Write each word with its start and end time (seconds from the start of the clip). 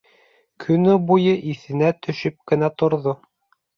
Көнө 0.63 0.95
буйы 1.11 1.35
иҫенә 1.53 1.93
төшөп 2.07 2.41
кенә 2.53 2.71
торҙо. 2.83 3.15